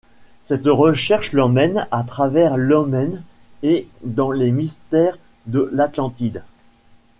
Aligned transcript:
Cette 0.45 0.65
recherche 0.65 1.31
l'emmène 1.31 1.85
à 1.91 2.01
travers 2.03 2.57
l'emmène 2.57 3.21
et 3.61 3.87
dans 4.03 4.31
les 4.31 4.49
mystère 4.49 5.15
de 5.45 5.69
l'Atlantide. 5.71 6.43